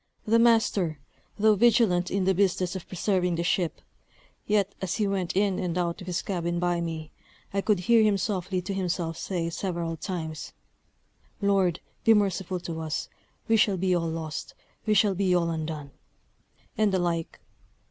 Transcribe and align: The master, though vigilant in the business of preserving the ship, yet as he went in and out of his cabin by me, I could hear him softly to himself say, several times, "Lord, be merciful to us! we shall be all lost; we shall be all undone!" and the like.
The 0.25 0.39
master, 0.39 0.97
though 1.37 1.53
vigilant 1.53 2.09
in 2.09 2.25
the 2.25 2.33
business 2.33 2.75
of 2.75 2.87
preserving 2.87 3.35
the 3.35 3.43
ship, 3.43 3.81
yet 4.47 4.73
as 4.81 4.95
he 4.95 5.05
went 5.05 5.35
in 5.37 5.59
and 5.59 5.77
out 5.77 6.01
of 6.01 6.07
his 6.07 6.23
cabin 6.23 6.57
by 6.57 6.81
me, 6.81 7.11
I 7.53 7.61
could 7.61 7.81
hear 7.81 8.01
him 8.01 8.17
softly 8.17 8.63
to 8.63 8.73
himself 8.73 9.15
say, 9.15 9.51
several 9.51 9.95
times, 9.95 10.53
"Lord, 11.39 11.81
be 12.03 12.15
merciful 12.15 12.59
to 12.61 12.79
us! 12.79 13.09
we 13.47 13.57
shall 13.57 13.77
be 13.77 13.93
all 13.93 14.09
lost; 14.09 14.55
we 14.87 14.95
shall 14.95 15.13
be 15.13 15.35
all 15.35 15.51
undone!" 15.51 15.91
and 16.75 16.91
the 16.91 16.97
like. 16.97 17.39